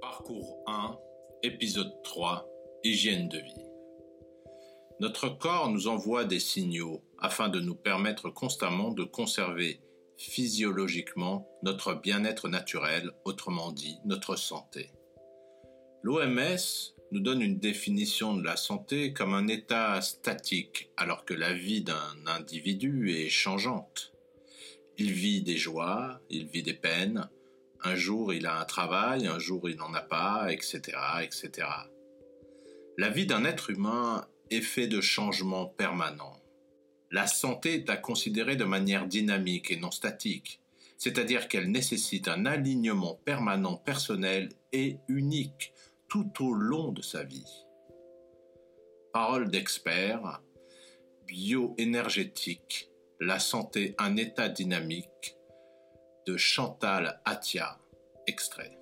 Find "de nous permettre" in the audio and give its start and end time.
7.48-8.30